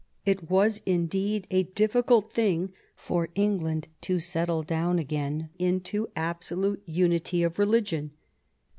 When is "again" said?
4.97-5.49